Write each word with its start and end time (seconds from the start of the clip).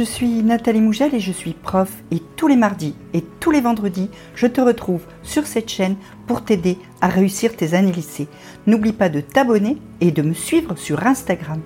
je 0.00 0.04
suis 0.06 0.42
Nathalie 0.42 0.80
Mougel 0.80 1.14
et 1.14 1.20
je 1.20 1.30
suis 1.30 1.52
prof 1.52 1.92
et 2.10 2.22
tous 2.34 2.48
les 2.48 2.56
mardis 2.56 2.94
et 3.12 3.22
tous 3.38 3.50
les 3.50 3.60
vendredis, 3.60 4.08
je 4.34 4.46
te 4.46 4.62
retrouve 4.62 5.02
sur 5.22 5.46
cette 5.46 5.68
chaîne 5.68 5.96
pour 6.26 6.42
t'aider 6.42 6.78
à 7.02 7.08
réussir 7.08 7.54
tes 7.54 7.74
années 7.74 7.92
lycée. 7.92 8.26
N'oublie 8.66 8.94
pas 8.94 9.10
de 9.10 9.20
t'abonner 9.20 9.76
et 10.00 10.10
de 10.10 10.22
me 10.22 10.32
suivre 10.32 10.74
sur 10.78 11.06
Instagram. 11.06 11.60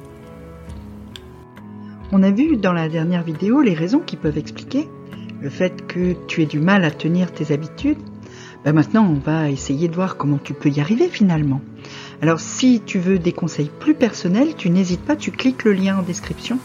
On 2.10 2.24
a 2.24 2.32
vu 2.32 2.56
dans 2.56 2.72
la 2.72 2.88
dernière 2.88 3.22
vidéo 3.22 3.60
les 3.60 3.72
raisons 3.72 4.00
qui 4.00 4.16
peuvent 4.16 4.36
expliquer 4.36 4.88
le 5.40 5.48
fait 5.48 5.86
que 5.86 6.16
tu 6.26 6.42
aies 6.42 6.46
du 6.46 6.58
mal 6.58 6.84
à 6.84 6.90
tenir 6.90 7.30
tes 7.30 7.54
habitudes. 7.54 8.02
Ben 8.64 8.72
maintenant, 8.72 9.06
on 9.06 9.18
va 9.18 9.50
essayer 9.50 9.88
de 9.88 9.94
voir 9.94 10.16
comment 10.16 10.38
tu 10.42 10.54
peux 10.54 10.70
y 10.70 10.80
arriver 10.80 11.08
finalement. 11.08 11.60
Alors 12.22 12.40
si 12.40 12.80
tu 12.80 12.98
veux 12.98 13.18
des 13.18 13.32
conseils 13.32 13.70
plus 13.78 13.94
personnels, 13.94 14.54
tu 14.56 14.70
n'hésites 14.70 15.04
pas, 15.04 15.16
tu 15.16 15.30
cliques 15.30 15.64
le 15.64 15.74
lien 15.74 15.98
en 15.98 16.02
description 16.02 16.58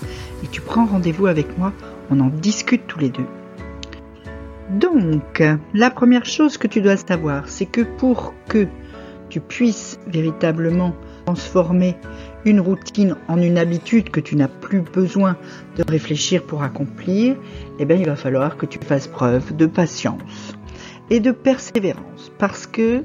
et 0.43 0.47
tu 0.47 0.61
prends 0.61 0.85
rendez-vous 0.85 1.27
avec 1.27 1.57
moi, 1.57 1.73
on 2.09 2.21
en 2.21 2.29
discute 2.29 2.87
tous 2.87 2.99
les 2.99 3.09
deux. 3.09 3.25
Donc, 4.69 5.43
la 5.73 5.89
première 5.89 6.25
chose 6.25 6.57
que 6.57 6.67
tu 6.67 6.79
dois 6.79 6.95
savoir, 6.95 7.49
c'est 7.49 7.65
que 7.65 7.81
pour 7.81 8.33
que 8.47 8.67
tu 9.29 9.41
puisses 9.41 9.99
véritablement 10.07 10.95
transformer 11.25 11.95
une 12.45 12.59
routine 12.59 13.15
en 13.27 13.41
une 13.41 13.57
habitude 13.57 14.09
que 14.09 14.19
tu 14.19 14.35
n'as 14.35 14.47
plus 14.47 14.81
besoin 14.81 15.35
de 15.75 15.83
réfléchir 15.87 16.43
pour 16.43 16.63
accomplir, 16.63 17.35
eh 17.79 17.85
bien, 17.85 17.97
il 17.97 18.05
va 18.05 18.15
falloir 18.15 18.57
que 18.57 18.65
tu 18.65 18.79
fasses 18.79 19.07
preuve 19.07 19.55
de 19.55 19.65
patience 19.65 20.21
et 21.09 21.19
de 21.19 21.31
persévérance 21.31 22.31
parce 22.37 22.67
que 22.67 23.03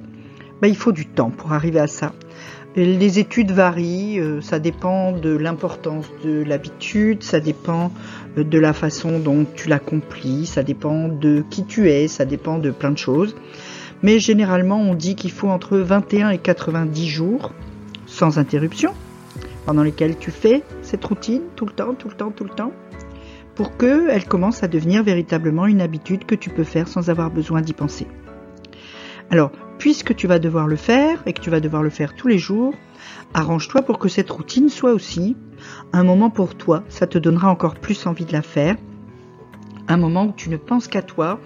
ben, 0.60 0.68
il 0.68 0.76
faut 0.76 0.92
du 0.92 1.06
temps 1.06 1.30
pour 1.30 1.52
arriver 1.52 1.80
à 1.80 1.86
ça. 1.86 2.12
Les 2.76 3.20
études 3.20 3.52
varient, 3.52 4.18
euh, 4.18 4.40
ça 4.40 4.58
dépend 4.58 5.12
de 5.12 5.30
l'importance 5.30 6.10
de 6.24 6.42
l'habitude, 6.42 7.22
ça 7.22 7.38
dépend 7.38 7.92
euh, 8.36 8.42
de 8.42 8.58
la 8.58 8.72
façon 8.72 9.20
dont 9.20 9.46
tu 9.54 9.68
l'accomplis, 9.68 10.46
ça 10.46 10.64
dépend 10.64 11.06
de 11.06 11.44
qui 11.50 11.64
tu 11.64 11.88
es, 11.88 12.08
ça 12.08 12.24
dépend 12.24 12.58
de 12.58 12.72
plein 12.72 12.90
de 12.90 12.98
choses. 12.98 13.36
Mais 14.02 14.18
généralement, 14.18 14.80
on 14.80 14.94
dit 14.94 15.14
qu'il 15.14 15.30
faut 15.30 15.48
entre 15.48 15.78
21 15.78 16.30
et 16.30 16.38
90 16.38 17.06
jours 17.06 17.52
sans 18.06 18.38
interruption 18.38 18.92
pendant 19.66 19.82
lesquels 19.82 20.18
tu 20.18 20.30
fais 20.30 20.62
cette 20.82 21.04
routine 21.04 21.42
tout 21.54 21.66
le 21.66 21.72
temps, 21.72 21.94
tout 21.94 22.08
le 22.08 22.14
temps, 22.14 22.30
tout 22.30 22.44
le 22.44 22.50
temps, 22.50 22.72
pour 23.54 23.76
qu'elle 23.76 24.26
commence 24.26 24.62
à 24.62 24.68
devenir 24.68 25.02
véritablement 25.02 25.66
une 25.66 25.80
habitude 25.80 26.24
que 26.26 26.34
tu 26.34 26.50
peux 26.50 26.64
faire 26.64 26.88
sans 26.88 27.10
avoir 27.10 27.30
besoin 27.30 27.60
d'y 27.60 27.72
penser. 27.72 28.06
Alors, 29.30 29.52
puisque 29.78 30.14
tu 30.14 30.26
vas 30.26 30.38
devoir 30.38 30.66
le 30.66 30.76
faire 30.76 31.22
et 31.26 31.32
que 31.32 31.40
tu 31.40 31.50
vas 31.50 31.60
devoir 31.60 31.82
le 31.82 31.90
faire 31.90 32.14
tous 32.14 32.28
les 32.28 32.38
jours, 32.38 32.74
arrange-toi 33.32 33.82
pour 33.82 33.98
que 33.98 34.08
cette 34.08 34.30
routine 34.30 34.68
soit 34.68 34.92
aussi 34.92 35.36
un 35.92 36.04
moment 36.04 36.30
pour 36.30 36.54
toi. 36.54 36.84
Ça 36.88 37.06
te 37.06 37.18
donnera 37.18 37.50
encore 37.50 37.76
plus 37.76 38.06
envie 38.06 38.24
de 38.24 38.32
la 38.32 38.42
faire. 38.42 38.76
Un 39.86 39.98
moment 39.98 40.26
où 40.26 40.32
tu 40.34 40.48
ne 40.48 40.56
penses 40.56 40.88
qu'à 40.88 41.02
toi, 41.02 41.40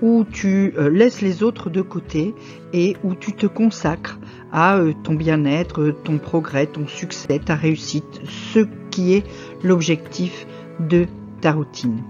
où 0.00 0.24
tu 0.24 0.72
euh, 0.78 0.88
laisses 0.88 1.20
les 1.20 1.42
autres 1.42 1.68
de 1.68 1.82
côté 1.82 2.34
et 2.72 2.96
où 3.04 3.14
tu 3.14 3.34
te 3.34 3.46
consacres 3.46 4.18
à 4.50 4.76
euh, 4.78 4.94
ton 5.04 5.14
bien-être, 5.14 5.94
ton 6.02 6.16
progrès, 6.16 6.66
ton 6.66 6.86
succès, 6.86 7.38
ta 7.38 7.54
réussite, 7.54 8.22
ce 8.24 8.60
qui 8.90 9.12
est 9.12 9.26
l'objectif 9.62 10.46
de 10.80 11.06
ta 11.42 11.52
routine. 11.52 12.02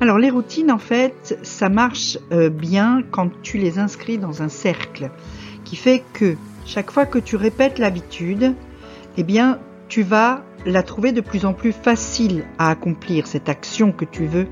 Alors 0.00 0.18
les 0.18 0.30
routines, 0.30 0.72
en 0.72 0.78
fait, 0.78 1.38
ça 1.42 1.68
marche 1.68 2.18
euh, 2.32 2.48
bien 2.48 3.02
quand 3.10 3.30
tu 3.42 3.58
les 3.58 3.78
inscris 3.78 4.16
dans 4.16 4.42
un 4.42 4.48
cercle, 4.48 5.10
qui 5.64 5.76
fait 5.76 6.02
que 6.14 6.36
chaque 6.64 6.90
fois 6.90 7.06
que 7.06 7.18
tu 7.18 7.36
répètes 7.36 7.78
l'habitude, 7.78 8.54
eh 9.16 9.22
bien, 9.22 9.58
tu 9.88 10.02
vas 10.02 10.42
la 10.64 10.82
trouver 10.82 11.12
de 11.12 11.20
plus 11.20 11.44
en 11.44 11.52
plus 11.52 11.72
facile 11.72 12.44
à 12.58 12.70
accomplir, 12.70 13.26
cette 13.26 13.48
action 13.48 13.92
que 13.92 14.04
tu 14.04 14.26
veux 14.26 14.46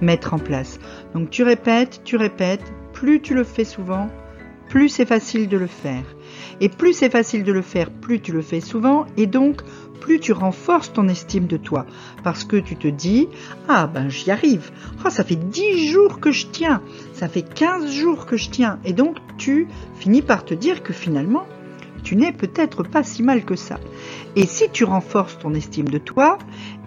mettre 0.00 0.34
en 0.34 0.38
place. 0.38 0.80
Donc 1.14 1.30
tu 1.30 1.42
répètes, 1.42 2.00
tu 2.04 2.16
répètes, 2.16 2.72
plus 2.92 3.20
tu 3.20 3.34
le 3.34 3.44
fais 3.44 3.64
souvent, 3.64 4.08
plus 4.68 4.88
c'est 4.88 5.06
facile 5.06 5.48
de 5.48 5.56
le 5.56 5.66
faire. 5.66 6.04
Et 6.60 6.68
plus 6.68 6.92
c'est 6.92 7.10
facile 7.10 7.44
de 7.44 7.52
le 7.52 7.62
faire, 7.62 7.90
plus 7.90 8.20
tu 8.20 8.32
le 8.32 8.42
fais 8.42 8.60
souvent, 8.60 9.06
et 9.16 9.26
donc 9.26 9.62
plus 10.00 10.18
tu 10.18 10.32
renforces 10.32 10.92
ton 10.92 11.08
estime 11.08 11.46
de 11.46 11.56
toi. 11.56 11.86
Parce 12.24 12.44
que 12.44 12.56
tu 12.56 12.76
te 12.76 12.88
dis, 12.88 13.28
ah 13.68 13.86
ben 13.86 14.08
j'y 14.08 14.30
arrive. 14.30 14.70
Oh, 15.04 15.10
ça 15.10 15.24
fait 15.24 15.36
10 15.36 15.88
jours 15.88 16.18
que 16.20 16.32
je 16.32 16.46
tiens. 16.46 16.82
Ça 17.14 17.28
fait 17.28 17.42
15 17.42 17.90
jours 17.90 18.26
que 18.26 18.36
je 18.36 18.50
tiens. 18.50 18.78
Et 18.84 18.92
donc 18.92 19.16
tu 19.38 19.68
finis 19.94 20.22
par 20.22 20.44
te 20.44 20.54
dire 20.54 20.82
que 20.82 20.92
finalement, 20.92 21.46
tu 22.02 22.16
n'es 22.16 22.32
peut-être 22.32 22.82
pas 22.82 23.04
si 23.04 23.22
mal 23.22 23.44
que 23.44 23.54
ça. 23.54 23.78
Et 24.34 24.46
si 24.46 24.68
tu 24.70 24.84
renforces 24.84 25.38
ton 25.38 25.54
estime 25.54 25.88
de 25.88 25.98
toi, 25.98 26.38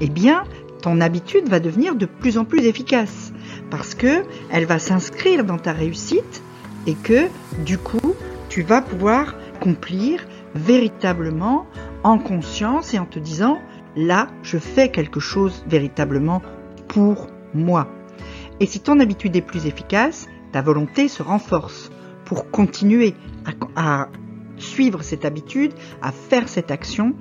eh 0.02 0.10
bien, 0.10 0.44
ton 0.82 1.00
habitude 1.00 1.48
va 1.48 1.60
devenir 1.60 1.96
de 1.96 2.06
plus 2.06 2.38
en 2.38 2.44
plus 2.44 2.66
efficace. 2.66 3.32
Parce 3.72 3.96
que 3.96 4.24
elle 4.52 4.66
va 4.66 4.78
s'inscrire 4.78 5.46
dans 5.46 5.58
ta 5.58 5.72
réussite 5.72 6.44
et 6.86 6.96
que, 6.96 7.28
du 7.64 7.78
coup, 7.78 8.14
tu 8.50 8.62
vas 8.62 8.82
pouvoir 8.82 9.36
accomplir 9.66 10.24
véritablement 10.54 11.66
en 12.04 12.20
conscience 12.20 12.94
et 12.94 13.00
en 13.00 13.06
te 13.06 13.18
disant 13.18 13.60
là, 13.96 14.28
je 14.44 14.60
fais 14.60 14.90
quelque 14.90 15.20
chose 15.20 15.64
véritablement 15.68 16.44
pour 16.88 17.28
moi. 17.56 17.88
Et 18.60 18.68
si 18.68 18.80
ton 18.80 19.00
habitude 19.00 19.36
est 19.36 19.42
plus 19.42 19.66
efficace, 19.66 20.28
ta 20.52 20.62
volonté 20.62 21.08
se 21.08 21.24
renforce 21.24 21.90
pour 22.26 22.52
continuer 22.52 23.16
à, 23.76 24.02
à 24.04 24.10
suivre 24.58 25.02
cette 25.02 25.26
habitude, 25.26 25.74
à 26.02 26.12
faire 26.12 26.48
cette 26.48 26.70
action 26.70 27.16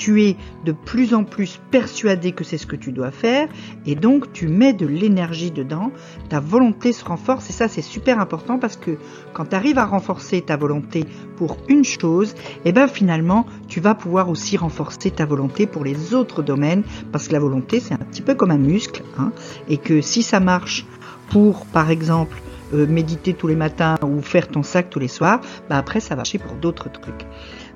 tu 0.00 0.22
es 0.22 0.36
de 0.64 0.72
plus 0.72 1.12
en 1.12 1.24
plus 1.24 1.60
persuadé 1.70 2.32
que 2.32 2.42
c'est 2.42 2.56
ce 2.56 2.66
que 2.66 2.74
tu 2.74 2.90
dois 2.90 3.10
faire 3.10 3.48
et 3.84 3.94
donc 3.94 4.32
tu 4.32 4.48
mets 4.48 4.72
de 4.72 4.86
l'énergie 4.86 5.50
dedans, 5.50 5.92
ta 6.30 6.40
volonté 6.40 6.92
se 6.94 7.04
renforce 7.04 7.50
et 7.50 7.52
ça 7.52 7.68
c'est 7.68 7.82
super 7.82 8.18
important 8.18 8.58
parce 8.58 8.76
que 8.76 8.96
quand 9.34 9.44
tu 9.44 9.54
arrives 9.54 9.78
à 9.78 9.84
renforcer 9.84 10.40
ta 10.40 10.56
volonté 10.56 11.04
pour 11.36 11.58
une 11.68 11.84
chose, 11.84 12.32
et 12.64 12.70
eh 12.70 12.72
ben 12.72 12.88
finalement 12.88 13.44
tu 13.68 13.80
vas 13.80 13.94
pouvoir 13.94 14.30
aussi 14.30 14.56
renforcer 14.56 15.10
ta 15.10 15.26
volonté 15.26 15.66
pour 15.66 15.84
les 15.84 16.14
autres 16.14 16.42
domaines 16.42 16.82
parce 17.12 17.28
que 17.28 17.34
la 17.34 17.40
volonté 17.40 17.78
c'est 17.78 17.94
un 17.94 17.98
petit 17.98 18.22
peu 18.22 18.34
comme 18.34 18.50
un 18.50 18.58
muscle 18.58 19.02
hein, 19.18 19.32
et 19.68 19.76
que 19.76 20.00
si 20.00 20.22
ça 20.22 20.40
marche 20.40 20.86
pour 21.28 21.66
par 21.66 21.90
exemple 21.90 22.40
euh, 22.72 22.86
méditer 22.86 23.34
tous 23.34 23.48
les 23.48 23.56
matins 23.56 23.96
ou 24.02 24.22
faire 24.22 24.48
ton 24.48 24.62
sac 24.62 24.88
tous 24.88 24.98
les 24.98 25.08
soirs, 25.08 25.42
bah 25.68 25.76
après 25.76 26.00
ça 26.00 26.14
va 26.14 26.20
marcher 26.20 26.38
pour 26.38 26.54
d'autres 26.54 26.90
trucs. 26.90 27.26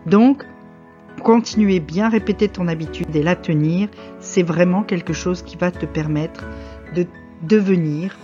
Donc 0.07 0.45
continuer 1.23 1.81
bien 1.81 2.09
répéter 2.09 2.49
ton 2.49 2.69
habitude 2.69 3.15
et 3.15 3.23
la 3.23 3.37
tenir, 3.37 3.89
c'est 4.21 4.43
vraiment 4.43 4.83
quelque 4.83 5.13
chose 5.13 5.43
qui 5.43 5.57
va 5.57 5.71
te 5.71 5.87
permettre 5.87 6.45
de 6.95 7.07
devenir 7.43 8.17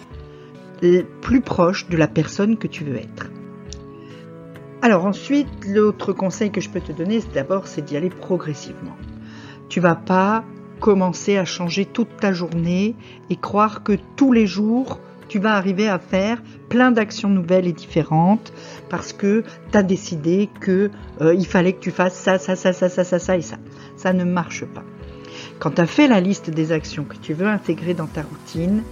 plus 1.20 1.40
proche 1.40 1.88
de 1.88 1.96
la 1.96 2.08
personne 2.08 2.56
que 2.56 2.66
tu 2.66 2.84
veux 2.84 2.96
être. 2.96 3.30
Alors 4.82 5.04
ensuite, 5.04 5.48
l'autre 5.66 6.12
conseil 6.12 6.50
que 6.50 6.60
je 6.60 6.70
peux 6.70 6.80
te 6.80 6.92
donner, 6.92 7.20
d'abord, 7.34 7.66
c'est 7.66 7.82
d'y 7.82 7.96
aller 7.96 8.08
progressivement. 8.08 8.96
Tu 9.68 9.78
vas 9.78 9.94
pas 9.94 10.42
commencer 10.80 11.36
à 11.36 11.44
changer 11.44 11.84
toute 11.84 12.16
ta 12.16 12.32
journée 12.32 12.96
et 13.28 13.36
croire 13.36 13.82
que 13.82 13.92
tous 14.16 14.32
les 14.32 14.46
jours, 14.46 14.98
tu 15.30 15.38
vas 15.38 15.54
arriver 15.54 15.88
à 15.88 16.00
faire 16.00 16.42
plein 16.68 16.90
d'actions 16.90 17.28
nouvelles 17.28 17.68
et 17.68 17.72
différentes 17.72 18.52
parce 18.88 19.12
que 19.12 19.44
tu 19.70 19.78
as 19.78 19.84
décidé 19.84 20.48
que 20.60 20.90
euh, 21.20 21.34
il 21.34 21.46
fallait 21.46 21.72
que 21.72 21.78
tu 21.78 21.92
fasses 21.92 22.16
ça, 22.16 22.38
ça, 22.38 22.56
ça, 22.56 22.72
ça, 22.72 22.88
ça, 22.88 23.04
ça, 23.04 23.18
ça 23.20 23.36
et 23.36 23.40
ça. 23.40 23.56
Ça 23.96 24.12
ne 24.12 24.24
marche 24.24 24.64
pas. 24.64 24.82
Quand 25.60 25.70
tu 25.70 25.80
as 25.80 25.86
fait 25.86 26.08
la 26.08 26.20
liste 26.20 26.50
des 26.50 26.72
actions 26.72 27.04
que 27.04 27.14
tu 27.14 27.32
veux 27.32 27.46
intégrer 27.46 27.94
dans 27.94 28.08
ta 28.08 28.22
routine, 28.22 28.82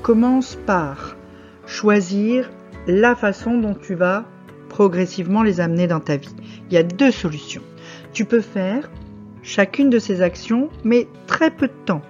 commence 0.00 0.56
par 0.66 1.14
choisir 1.66 2.50
la 2.86 3.14
façon 3.14 3.58
dont 3.58 3.74
tu 3.74 3.94
vas 3.94 4.24
progressivement 4.70 5.42
les 5.42 5.60
amener 5.60 5.88
dans 5.88 6.00
ta 6.00 6.16
vie. 6.16 6.34
Il 6.70 6.74
y 6.74 6.78
a 6.78 6.82
deux 6.82 7.10
solutions. 7.10 7.62
Tu 8.14 8.24
peux 8.24 8.40
faire 8.40 8.90
chacune 9.42 9.90
de 9.90 9.98
ces 9.98 10.22
actions, 10.22 10.70
mais 10.84 11.06
très 11.26 11.50
peu 11.50 11.66
de 11.66 11.84
temps 11.84 12.02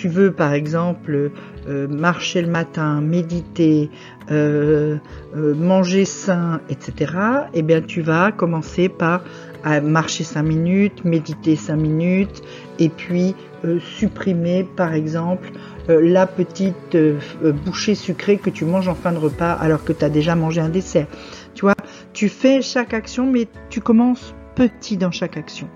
tu 0.00 0.08
veux 0.08 0.32
par 0.32 0.54
exemple 0.54 1.30
euh, 1.68 1.86
marcher 1.86 2.40
le 2.40 2.48
matin, 2.48 3.02
méditer, 3.02 3.90
euh, 4.30 4.96
euh, 5.36 5.54
manger 5.54 6.06
sain, 6.06 6.62
etc., 6.70 7.12
eh 7.52 7.60
bien 7.60 7.82
tu 7.82 8.00
vas 8.00 8.32
commencer 8.32 8.88
par 8.88 9.22
marcher 9.82 10.24
5 10.24 10.42
minutes, 10.42 11.04
méditer 11.04 11.54
5 11.54 11.76
minutes, 11.76 12.42
et 12.78 12.88
puis 12.88 13.34
supprimer 13.78 14.66
par 14.74 14.94
exemple 14.94 15.50
la 15.86 16.26
petite 16.26 16.96
bouchée 17.66 17.94
sucrée 17.94 18.38
que 18.38 18.48
tu 18.48 18.64
manges 18.64 18.88
en 18.88 18.94
fin 18.94 19.12
de 19.12 19.18
repas 19.18 19.52
alors 19.52 19.84
que 19.84 19.92
tu 19.92 20.02
as 20.02 20.08
déjà 20.08 20.34
mangé 20.34 20.62
un 20.62 20.70
dessert. 20.70 21.08
Tu 21.54 21.66
vois, 21.66 21.74
tu 22.14 22.30
fais 22.30 22.62
chaque 22.62 22.94
action, 22.94 23.30
mais 23.30 23.48
tu 23.68 23.82
commences 23.82 24.34
petit 24.54 24.96
dans 24.96 25.10
chaque 25.10 25.36
action. 25.36 25.68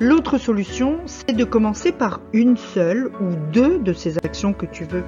L'autre 0.00 0.38
solution, 0.38 1.00
c'est 1.06 1.34
de 1.34 1.42
commencer 1.42 1.90
par 1.90 2.20
une 2.32 2.56
seule 2.56 3.10
ou 3.20 3.34
deux 3.52 3.80
de 3.80 3.92
ces 3.92 4.16
actions 4.18 4.52
que 4.52 4.64
tu 4.64 4.84
veux 4.84 5.02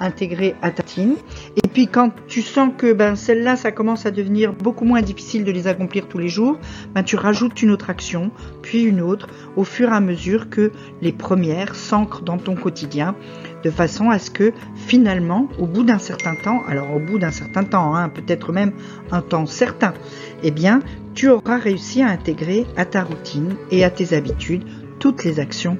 intégrer 0.00 0.56
à 0.62 0.72
ta 0.72 0.82
routine. 0.82 1.14
Et 1.62 1.68
puis 1.68 1.86
quand 1.86 2.10
tu 2.26 2.42
sens 2.42 2.70
que 2.76 2.92
ben, 2.92 3.14
celle-là, 3.14 3.54
ça 3.54 3.70
commence 3.70 4.04
à 4.04 4.10
devenir 4.10 4.52
beaucoup 4.52 4.84
moins 4.84 5.00
difficile 5.00 5.44
de 5.44 5.52
les 5.52 5.68
accomplir 5.68 6.08
tous 6.08 6.18
les 6.18 6.26
jours, 6.26 6.58
ben, 6.92 7.04
tu 7.04 7.14
rajoutes 7.14 7.62
une 7.62 7.70
autre 7.70 7.88
action, 7.88 8.32
puis 8.62 8.82
une 8.82 9.00
autre, 9.00 9.28
au 9.54 9.62
fur 9.62 9.90
et 9.90 9.94
à 9.94 10.00
mesure 10.00 10.50
que 10.50 10.72
les 11.02 11.12
premières 11.12 11.76
s'ancrent 11.76 12.22
dans 12.22 12.38
ton 12.38 12.56
quotidien, 12.56 13.14
de 13.62 13.70
façon 13.70 14.10
à 14.10 14.18
ce 14.18 14.32
que 14.32 14.52
finalement, 14.74 15.48
au 15.60 15.66
bout 15.66 15.84
d'un 15.84 16.00
certain 16.00 16.34
temps, 16.34 16.62
alors 16.66 16.92
au 16.92 16.98
bout 16.98 17.20
d'un 17.20 17.30
certain 17.30 17.62
temps, 17.62 17.94
hein, 17.94 18.08
peut-être 18.08 18.52
même 18.52 18.72
un 19.12 19.22
temps 19.22 19.46
certain, 19.46 19.94
eh 20.42 20.50
bien, 20.50 20.80
tu 21.14 21.28
auras 21.28 21.58
réussi 21.58 22.02
à 22.02 22.08
intégrer 22.08 22.66
à 22.76 22.84
ta 22.84 23.02
routine 23.02 23.56
et 23.70 23.84
à 23.84 23.90
tes 23.90 24.14
habitudes 24.14 24.64
toutes 24.98 25.24
les 25.24 25.40
actions 25.40 25.76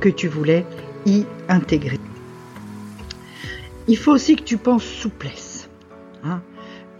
que 0.00 0.08
tu 0.08 0.28
voulais 0.28 0.66
y 1.06 1.24
intégrer. 1.48 2.00
Il 3.86 3.96
faut 3.96 4.12
aussi 4.12 4.36
que 4.36 4.42
tu 4.42 4.56
penses 4.56 4.84
souplesse. 4.84 5.68
Hein. 6.22 6.42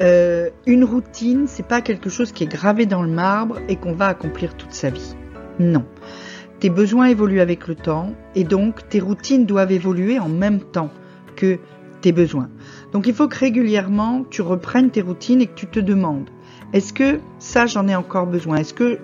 Euh, 0.02 0.50
une 0.66 0.84
routine, 0.84 1.46
c'est 1.46 1.66
pas 1.66 1.81
quelque 1.81 2.10
chose 2.10 2.32
qui 2.32 2.44
est 2.44 2.52
gravé 2.52 2.86
dans 2.86 3.02
le 3.02 3.10
marbre 3.10 3.58
et 3.69 3.76
qu'on 3.76 3.92
va 3.92 4.08
accomplir 4.08 4.56
toute 4.56 4.72
sa 4.72 4.90
vie. 4.90 5.14
Non. 5.58 5.84
Tes 6.60 6.70
besoins 6.70 7.06
évoluent 7.06 7.40
avec 7.40 7.69
le 7.69 7.75
temps 7.75 8.14
et 8.34 8.44
donc 8.44 8.88
tes 8.88 9.00
routines 9.00 9.46
doivent 9.46 9.72
évoluer 9.72 10.19
en 10.19 10.28
même 10.28 10.60
temps 10.60 10.90
que 11.36 11.58
tes 12.00 12.12
besoins. 12.12 12.50
Donc 12.92 13.06
il 13.06 13.14
faut 13.14 13.28
que 13.28 13.38
régulièrement 13.38 14.25
tu 14.28 14.42
reprennes 14.42 14.90
tes 14.90 15.00
routines 15.00 15.40
et 15.40 15.46
que 15.46 15.54
tu 15.54 15.66
te 15.66 15.81
demandes 15.81 16.28
est-ce 16.75 16.93
que 16.93 17.21
ça, 17.38 17.67
j'en 17.67 17.87
ai 17.87 17.94
encore 17.94 18.26
besoin? 18.26 18.56
Est-ce 18.56 18.75
que 18.75 18.99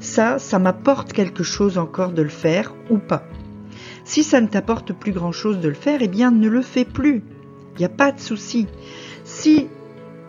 ça, 0.00 0.40
ça 0.40 0.58
m'apporte 0.58 1.12
quelque 1.12 1.44
chose 1.44 1.78
encore 1.78 2.10
de 2.10 2.20
le 2.20 2.28
faire 2.28 2.74
ou 2.90 2.98
pas? 2.98 3.22
Si 4.04 4.24
ça 4.24 4.40
ne 4.40 4.48
t'apporte 4.48 4.92
plus 4.92 5.12
grand-chose 5.12 5.60
de 5.60 5.68
le 5.68 5.74
faire, 5.74 6.00
eh 6.02 6.08
bien, 6.08 6.32
ne 6.32 6.48
le 6.48 6.62
fais 6.62 6.84
plus. 6.84 7.22
Il 7.76 7.78
n'y 7.78 7.84
a 7.84 7.88
pas 7.88 8.10
de 8.10 8.18
souci. 8.18 8.66
Si 9.22 9.68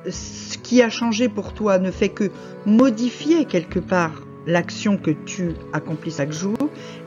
ce 0.08 0.58
qui 0.60 0.84
a 0.84 0.92
changé 0.92 1.30
pour 1.30 1.54
toi 1.54 1.80
ne 1.80 1.90
fait 1.90 2.10
que 2.10 2.30
modifier 2.68 3.46
quelque 3.46 3.80
part 3.80 4.22
l'action 4.46 4.98
que 4.98 5.12
tu 5.12 5.54
accomplis 5.72 6.12
chaque 6.12 6.32
jour, 6.32 6.58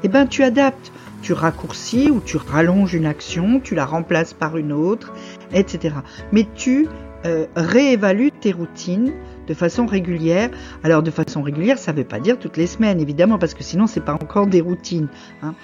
eh 0.03 0.09
ben 0.09 0.27
tu 0.27 0.43
adaptes, 0.43 0.91
tu 1.23 1.33
raccourcis 1.33 2.11
ou 2.11 2.21
tu 2.21 2.39
rallonges 2.39 2.95
une 2.95 3.07
action, 3.07 3.61
tu 3.61 3.75
la 3.75 3.85
remplaces 3.85 4.35
par 4.35 4.57
une 4.57 4.73
autre, 4.73 5.13
etc. 5.53 5.95
Mais 6.33 6.47
tu 6.55 6.89
euh, 7.25 7.47
réévalues 7.57 8.33
tes 8.33 8.53
routines 8.53 9.13
de 9.47 9.55
façon 9.55 9.87
régulière. 9.87 10.51
Alors 10.83 11.03
de 11.03 11.11
façon 11.11 11.43
régulière, 11.43 11.79
ça 11.79 11.93
ne 11.93 11.99
veut 11.99 12.05
pas 12.05 12.21
dire 12.21 12.39
toutes 12.39 12.57
les 12.57 12.67
semaines, 12.67 13.01
évidemment, 13.01 13.39
parce 13.39 13.55
que 13.55 13.63
sinon 13.63 13.87
c'est 13.87 14.05
pas 14.05 14.15
encore 14.15 14.47
des 14.47 14.61
routines. 14.61 15.09
Hein. 15.43 15.55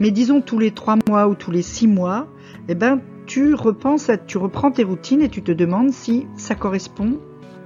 Mais 0.00 0.10
disons 0.10 0.40
tous 0.40 0.58
les 0.58 0.70
trois 0.70 0.96
mois 1.08 1.28
ou 1.28 1.34
tous 1.34 1.50
les 1.50 1.62
six 1.62 1.86
mois, 1.86 2.26
eh 2.68 2.74
ben 2.74 3.00
tu 3.26 3.54
repenses, 3.54 4.10
tu 4.26 4.38
reprends 4.38 4.70
tes 4.70 4.84
routines 4.84 5.22
et 5.22 5.28
tu 5.28 5.42
te 5.42 5.52
demandes 5.52 5.90
si 5.90 6.26
ça 6.36 6.54
correspond 6.54 7.18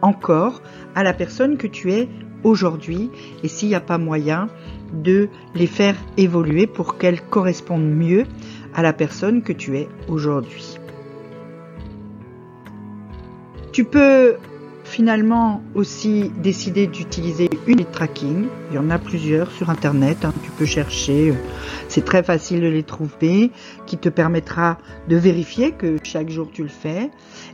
encore 0.03 0.63
à 0.95 1.03
la 1.03 1.13
personne 1.13 1.57
que 1.57 1.67
tu 1.67 1.93
es 1.93 2.09
aujourd'hui 2.43 3.11
et 3.43 3.49
s'il 3.49 3.69
n'y 3.69 3.75
a 3.75 3.81
pas 3.81 3.99
moyen 3.99 4.49
de 4.93 5.29
les 5.55 5.67
faire 5.67 5.97
évoluer 6.17 6.67
pour 6.67 6.99
qu'elles 6.99 7.21
correspondent 7.21 7.91
mieux 7.91 8.25
à 8.75 8.83
la 8.83 8.93
personne 8.93 9.43
que 9.43 9.53
tu 9.53 9.77
es 9.77 9.89
aujourd'hui. 10.09 10.79
Tu 13.81 13.87
peux 13.87 14.37
finalement 14.85 15.63
aussi 15.75 16.31
décider 16.43 16.87
d'utiliser 16.87 17.49
une 17.67 17.87
tracking. 17.87 18.45
Il 18.71 18.75
y 18.75 18.79
en 18.79 18.91
a 18.91 18.99
plusieurs 18.99 19.51
sur 19.53 19.71
Internet, 19.71 20.19
hein. 20.23 20.35
tu 20.45 20.51
peux 20.51 20.67
chercher, 20.67 21.33
c'est 21.89 22.05
très 22.05 22.23
facile 22.23 22.61
de 22.61 22.67
les 22.67 22.83
trouver, 22.83 23.51
qui 23.87 23.97
te 23.97 24.11
permettra 24.11 24.77
de 25.09 25.17
vérifier 25.17 25.73
que 25.73 25.97
chaque 26.03 26.29
jour 26.29 26.51
tu 26.53 26.63
le 26.63 26.69
fais. 26.69 27.11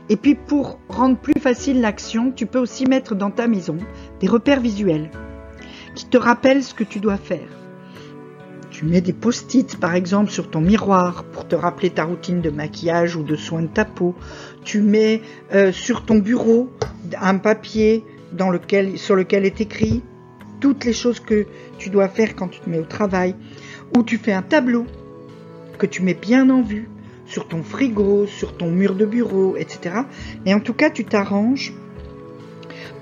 Et 0.09 0.17
puis 0.17 0.35
pour 0.35 0.79
rendre 0.89 1.15
plus 1.15 1.39
facile 1.39 1.79
l'action, 1.79 2.33
tu 2.35 2.45
peux 2.45 2.59
aussi 2.59 2.87
mettre 2.87 3.15
dans 3.15 3.31
ta 3.31 3.47
maison 3.47 3.77
des 4.19 4.27
repères 4.27 4.59
visuels 4.59 5.09
qui 5.95 6.07
te 6.07 6.17
rappellent 6.17 6.61
ce 6.61 6.73
que 6.73 6.83
tu 6.83 6.99
dois 6.99 7.15
faire. 7.15 7.66
Tu 8.77 8.85
mets 8.85 9.01
des 9.01 9.11
post-it 9.11 9.75
par 9.79 9.95
exemple 9.95 10.29
sur 10.29 10.51
ton 10.51 10.61
miroir 10.61 11.23
pour 11.23 11.47
te 11.47 11.55
rappeler 11.55 11.89
ta 11.89 12.03
routine 12.03 12.41
de 12.41 12.51
maquillage 12.51 13.15
ou 13.15 13.23
de 13.23 13.35
soin 13.35 13.63
de 13.63 13.67
ta 13.67 13.85
peau. 13.85 14.13
Tu 14.63 14.81
mets 14.81 15.23
euh, 15.51 15.71
sur 15.71 16.05
ton 16.05 16.19
bureau 16.19 16.69
un 17.19 17.39
papier 17.39 18.05
sur 18.97 19.15
lequel 19.15 19.45
est 19.45 19.61
écrit 19.61 20.03
toutes 20.59 20.85
les 20.85 20.93
choses 20.93 21.19
que 21.19 21.47
tu 21.79 21.89
dois 21.89 22.07
faire 22.07 22.35
quand 22.35 22.49
tu 22.49 22.59
te 22.59 22.69
mets 22.69 22.77
au 22.77 22.85
travail. 22.85 23.33
Ou 23.97 24.03
tu 24.03 24.19
fais 24.19 24.33
un 24.33 24.43
tableau 24.43 24.85
que 25.79 25.87
tu 25.87 26.03
mets 26.03 26.13
bien 26.13 26.47
en 26.51 26.61
vue 26.61 26.87
sur 27.25 27.47
ton 27.47 27.63
frigo, 27.63 28.27
sur 28.27 28.57
ton 28.57 28.69
mur 28.69 28.93
de 28.93 29.07
bureau, 29.07 29.55
etc. 29.57 30.01
Et 30.45 30.53
en 30.53 30.59
tout 30.59 30.75
cas, 30.75 30.91
tu 30.91 31.03
t'arranges 31.03 31.73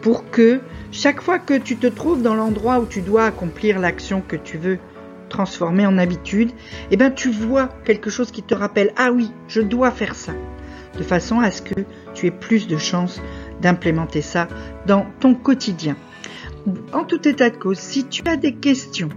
pour 0.02 0.30
que 0.32 0.62
chaque 0.94 1.22
fois 1.22 1.38
que 1.38 1.58
tu 1.58 1.76
te 1.76 1.88
trouves 1.88 2.22
dans 2.22 2.36
l'endroit 2.36 2.80
où 2.80 2.86
tu 2.86 3.02
dois 3.02 3.26
accomplir 3.26 3.78
l'action 3.78 4.24
que 4.26 4.38
tu 4.38 4.58
veux 4.58 4.80
transformer 5.36 5.86
en 5.86 5.98
habitude, 5.98 6.52
eh 6.92 6.96
ben 6.96 7.12
tu 7.12 7.30
vois 7.30 7.68
quelque 7.84 8.10
chose 8.10 8.32
qui 8.32 8.42
te 8.42 8.56
rappelle 8.56 8.94
ah 8.96 9.12
oui, 9.12 9.32
je 9.50 9.60
dois 9.60 9.92
faire 9.92 10.16
ça, 10.16 10.32
de 10.98 11.04
façon 11.04 11.42
à 11.42 11.52
ce 11.52 11.62
que 11.62 11.82
tu 12.14 12.28
aies 12.28 12.32
plus 12.32 12.68
de 12.68 12.78
chances 12.78 13.22
d'implémenter 13.62 14.22
ça 14.22 14.48
dans 14.88 15.06
ton 15.20 15.36
quotidien. 15.36 15.98
En 16.94 17.04
tout 17.04 17.28
état 17.28 17.50
de 17.50 17.58
cause, 17.58 17.80
si 17.80 18.06
tu 18.06 18.24
as 18.28 18.38
des 18.38 18.56
questions, 18.56 19.10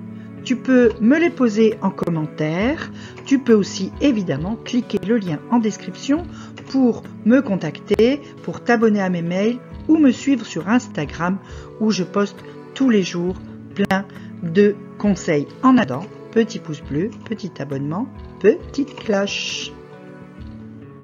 tu 0.42 0.56
peux 0.56 0.90
me 1.00 1.18
les 1.20 1.30
poser 1.30 1.74
en 1.82 1.90
commentaire. 1.90 2.90
Tu 3.24 3.38
peux 3.38 3.54
aussi 3.54 3.92
évidemment 4.00 4.56
cliquer 4.56 4.98
le 5.06 5.18
lien 5.18 5.38
en 5.50 5.58
description 5.58 6.24
pour 6.70 7.04
me 7.26 7.40
contacter, 7.42 8.20
pour 8.42 8.64
t'abonner 8.64 9.00
à 9.00 9.08
mes 9.08 9.22
mails 9.22 9.58
ou 9.86 9.98
me 9.98 10.10
suivre 10.10 10.44
sur 10.44 10.68
Instagram 10.68 11.38
où 11.80 11.92
je 11.92 12.02
poste 12.02 12.38
tous 12.74 12.90
les 12.90 13.02
jours 13.02 13.36
plein 13.74 14.04
de 14.42 14.74
conseils. 14.98 15.46
En 15.62 15.78
attendant, 15.78 16.06
petit 16.32 16.58
pouce 16.58 16.82
bleu, 16.82 17.10
petit 17.24 17.52
abonnement, 17.60 18.06
petite 18.40 18.94
cloche. 18.96 19.72